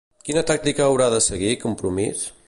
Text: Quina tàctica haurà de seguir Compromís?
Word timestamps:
Quina 0.27 0.41
tàctica 0.51 0.87
haurà 0.87 1.09
de 1.15 1.19
seguir 1.27 1.53
Compromís? 1.65 2.25